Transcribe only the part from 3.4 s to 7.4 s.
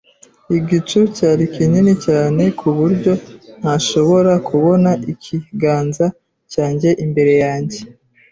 ntashobora kubona ikiganza cyanjye imbere